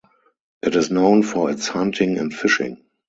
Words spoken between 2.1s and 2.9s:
and fishing.